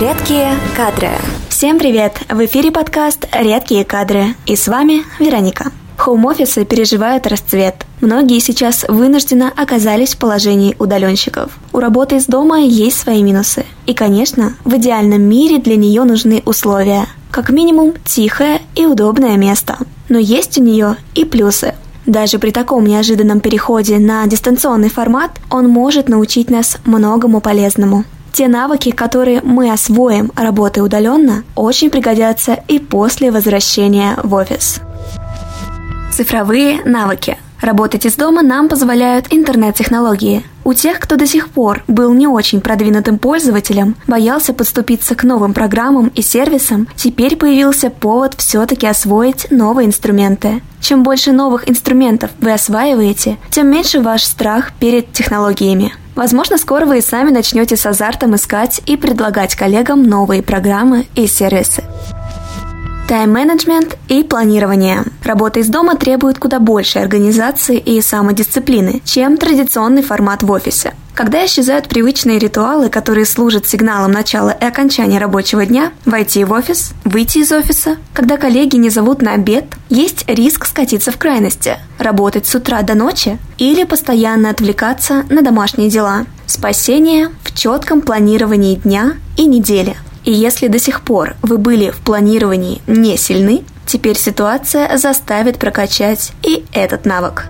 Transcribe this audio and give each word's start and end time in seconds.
Редкие 0.00 0.54
кадры. 0.74 1.10
Всем 1.50 1.78
привет! 1.78 2.14
В 2.30 2.42
эфире 2.46 2.70
подкаст 2.70 3.28
«Редкие 3.34 3.84
кадры» 3.84 4.34
и 4.46 4.56
с 4.56 4.66
вами 4.66 5.02
Вероника. 5.18 5.72
Хоум-офисы 5.98 6.64
переживают 6.64 7.26
расцвет. 7.26 7.84
Многие 8.00 8.38
сейчас 8.38 8.86
вынужденно 8.88 9.52
оказались 9.54 10.14
в 10.14 10.18
положении 10.18 10.74
удаленщиков. 10.78 11.52
У 11.74 11.80
работы 11.80 12.16
из 12.16 12.24
дома 12.24 12.60
есть 12.60 12.98
свои 12.98 13.22
минусы. 13.22 13.66
И, 13.84 13.92
конечно, 13.92 14.54
в 14.64 14.74
идеальном 14.76 15.20
мире 15.20 15.58
для 15.58 15.76
нее 15.76 16.04
нужны 16.04 16.42
условия. 16.46 17.04
Как 17.30 17.50
минимум, 17.50 17.92
тихое 18.02 18.62
и 18.74 18.86
удобное 18.86 19.36
место. 19.36 19.76
Но 20.08 20.18
есть 20.18 20.56
у 20.56 20.62
нее 20.62 20.96
и 21.14 21.26
плюсы. 21.26 21.74
Даже 22.06 22.38
при 22.38 22.52
таком 22.52 22.86
неожиданном 22.86 23.40
переходе 23.40 23.98
на 23.98 24.26
дистанционный 24.26 24.88
формат 24.88 25.32
он 25.50 25.68
может 25.68 26.08
научить 26.08 26.48
нас 26.48 26.78
многому 26.86 27.42
полезному. 27.42 28.06
Те 28.32 28.48
навыки, 28.48 28.90
которые 28.90 29.40
мы 29.42 29.72
освоим, 29.72 30.30
работая 30.36 30.82
удаленно, 30.82 31.44
очень 31.54 31.90
пригодятся 31.90 32.62
и 32.68 32.78
после 32.78 33.30
возвращения 33.30 34.16
в 34.22 34.34
офис. 34.34 34.80
Цифровые 36.12 36.82
навыки. 36.84 37.38
Работать 37.60 38.06
из 38.06 38.14
дома 38.14 38.42
нам 38.42 38.68
позволяют 38.68 39.26
интернет-технологии. 39.30 40.44
У 40.64 40.72
тех, 40.72 40.98
кто 40.98 41.16
до 41.16 41.26
сих 41.26 41.50
пор 41.50 41.82
был 41.88 42.14
не 42.14 42.26
очень 42.26 42.60
продвинутым 42.60 43.18
пользователем, 43.18 43.96
боялся 44.06 44.54
подступиться 44.54 45.14
к 45.14 45.24
новым 45.24 45.52
программам 45.52 46.08
и 46.14 46.22
сервисам, 46.22 46.88
теперь 46.96 47.36
появился 47.36 47.90
повод 47.90 48.34
все-таки 48.38 48.86
освоить 48.86 49.50
новые 49.50 49.86
инструменты. 49.86 50.62
Чем 50.80 51.02
больше 51.02 51.32
новых 51.32 51.68
инструментов 51.68 52.30
вы 52.40 52.52
осваиваете, 52.52 53.36
тем 53.50 53.70
меньше 53.70 54.00
ваш 54.00 54.24
страх 54.24 54.72
перед 54.78 55.12
технологиями. 55.12 55.92
Возможно, 56.14 56.58
скоро 56.58 56.86
вы 56.86 56.98
и 56.98 57.02
сами 57.02 57.30
начнете 57.30 57.76
с 57.76 57.86
азартом 57.86 58.34
искать 58.34 58.80
и 58.86 58.96
предлагать 58.96 59.54
коллегам 59.54 60.02
новые 60.02 60.42
программы 60.42 61.06
и 61.14 61.26
сервисы. 61.26 61.84
Тайм-менеджмент 63.08 63.96
и 64.08 64.22
планирование. 64.22 65.02
Работа 65.24 65.60
из 65.60 65.68
дома 65.68 65.96
требует 65.96 66.38
куда 66.38 66.60
больше 66.60 67.00
организации 67.00 67.76
и 67.76 68.00
самодисциплины, 68.00 69.02
чем 69.04 69.36
традиционный 69.36 70.02
формат 70.02 70.42
в 70.44 70.50
офисе. 70.52 70.94
Когда 71.20 71.44
исчезают 71.44 71.86
привычные 71.86 72.38
ритуалы, 72.38 72.88
которые 72.88 73.26
служат 73.26 73.68
сигналом 73.68 74.10
начала 74.10 74.52
и 74.52 74.64
окончания 74.64 75.18
рабочего 75.18 75.66
дня, 75.66 75.92
войти 76.06 76.44
в 76.44 76.52
офис, 76.52 76.94
выйти 77.04 77.40
из 77.40 77.52
офиса, 77.52 77.98
когда 78.14 78.38
коллеги 78.38 78.76
не 78.76 78.88
зовут 78.88 79.20
на 79.20 79.34
обед, 79.34 79.66
есть 79.90 80.24
риск 80.26 80.64
скатиться 80.64 81.12
в 81.12 81.18
крайности, 81.18 81.76
работать 81.98 82.46
с 82.46 82.54
утра 82.54 82.80
до 82.80 82.94
ночи 82.94 83.36
или 83.58 83.84
постоянно 83.84 84.48
отвлекаться 84.48 85.26
на 85.28 85.42
домашние 85.42 85.90
дела. 85.90 86.24
Спасение 86.46 87.28
в 87.44 87.54
четком 87.54 88.00
планировании 88.00 88.76
дня 88.76 89.16
и 89.36 89.44
недели– 89.44 89.96
и 90.24 90.32
если 90.32 90.68
до 90.68 90.78
сих 90.78 91.02
пор 91.02 91.34
вы 91.42 91.56
были 91.58 91.90
в 91.90 91.98
планировании 91.98 92.80
не 92.86 93.16
сильны, 93.18 93.64
теперь 93.86 94.18
ситуация 94.18 94.96
заставит 94.98 95.58
прокачать 95.58 96.32
и 96.42 96.64
этот 96.72 97.04
навык. 97.04 97.46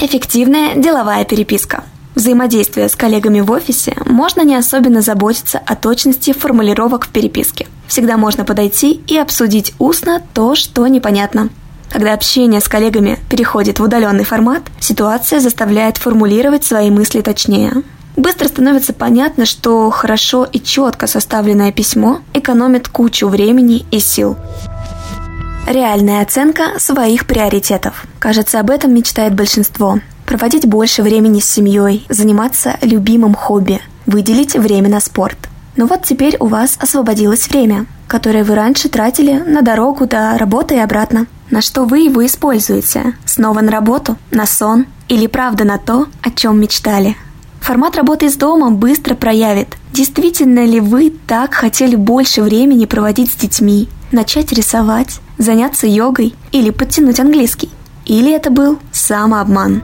Эффективная 0.00 0.74
деловая 0.76 1.24
переписка. 1.24 1.82
Взаимодействуя 2.14 2.88
с 2.88 2.94
коллегами 2.94 3.40
в 3.40 3.50
офисе, 3.50 3.96
можно 4.04 4.42
не 4.42 4.54
особенно 4.54 5.00
заботиться 5.00 5.58
о 5.64 5.76
точности 5.76 6.32
формулировок 6.32 7.06
в 7.06 7.08
переписке. 7.08 7.66
Всегда 7.86 8.16
можно 8.16 8.44
подойти 8.44 9.00
и 9.06 9.16
обсудить 9.16 9.74
устно 9.78 10.22
то, 10.34 10.54
что 10.54 10.86
непонятно. 10.86 11.48
Когда 11.90 12.14
общение 12.14 12.60
с 12.60 12.68
коллегами 12.68 13.18
переходит 13.28 13.78
в 13.78 13.82
удаленный 13.82 14.24
формат, 14.24 14.62
ситуация 14.80 15.40
заставляет 15.40 15.98
формулировать 15.98 16.64
свои 16.64 16.90
мысли 16.90 17.20
точнее. 17.20 17.82
Быстро 18.16 18.48
становится 18.48 18.92
понятно, 18.92 19.46
что 19.46 19.90
хорошо 19.90 20.44
и 20.44 20.60
четко 20.60 21.06
составленное 21.06 21.72
письмо 21.72 22.20
экономит 22.34 22.88
кучу 22.88 23.26
времени 23.26 23.86
и 23.90 24.00
сил. 24.00 24.36
Реальная 25.66 26.22
оценка 26.22 26.78
своих 26.78 27.26
приоритетов. 27.26 28.04
Кажется, 28.18 28.60
об 28.60 28.70
этом 28.70 28.92
мечтает 28.94 29.34
большинство. 29.34 29.98
Проводить 30.26 30.66
больше 30.66 31.02
времени 31.02 31.40
с 31.40 31.50
семьей, 31.50 32.06
заниматься 32.08 32.78
любимым 32.80 33.34
хобби, 33.34 33.80
выделить 34.06 34.54
время 34.54 34.88
на 34.88 35.00
спорт. 35.00 35.36
Но 35.76 35.86
вот 35.86 36.04
теперь 36.04 36.36
у 36.38 36.46
вас 36.46 36.76
освободилось 36.78 37.48
время, 37.48 37.86
которое 38.06 38.44
вы 38.44 38.54
раньше 38.54 38.88
тратили 38.88 39.38
на 39.38 39.62
дорогу 39.62 40.06
до 40.06 40.36
работы 40.36 40.76
и 40.76 40.78
обратно. 40.78 41.26
На 41.50 41.60
что 41.60 41.84
вы 41.84 42.00
его 42.00 42.24
используете? 42.24 43.14
Снова 43.24 43.60
на 43.60 43.70
работу? 43.70 44.16
На 44.30 44.46
сон? 44.46 44.86
Или 45.08 45.26
правда 45.26 45.64
на 45.64 45.78
то, 45.78 46.06
о 46.22 46.30
чем 46.30 46.60
мечтали? 46.60 47.16
Формат 47.60 47.96
работы 47.96 48.26
из 48.26 48.36
дома 48.36 48.70
быстро 48.70 49.14
проявит, 49.14 49.76
действительно 49.92 50.64
ли 50.64 50.80
вы 50.80 51.12
так 51.26 51.54
хотели 51.54 51.94
больше 51.94 52.42
времени 52.42 52.86
проводить 52.86 53.30
с 53.30 53.36
детьми, 53.36 53.88
начать 54.10 54.52
рисовать, 54.52 55.20
заняться 55.38 55.86
йогой 55.86 56.34
или 56.50 56.70
подтянуть 56.70 57.20
английский. 57.20 57.70
Или 58.04 58.32
это 58.34 58.50
был 58.50 58.78
самообман. 58.90 59.82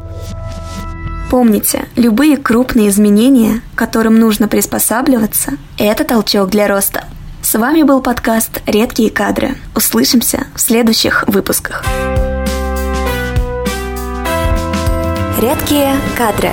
Помните, 1.30 1.84
любые 1.94 2.38
крупные 2.38 2.88
изменения, 2.88 3.60
которым 3.74 4.18
нужно 4.18 4.48
приспосабливаться, 4.48 5.52
это 5.76 6.04
толчок 6.04 6.48
для 6.48 6.66
роста. 6.68 7.04
С 7.42 7.54
вами 7.58 7.82
был 7.82 8.00
подкаст 8.00 8.62
«Редкие 8.66 9.10
кадры». 9.10 9.56
Услышимся 9.74 10.46
в 10.54 10.60
следующих 10.60 11.24
выпусках. 11.26 11.84
Редкие 15.38 15.96
кадры. 16.16 16.50